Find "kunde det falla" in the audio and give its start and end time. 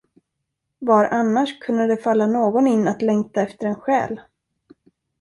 1.59-2.27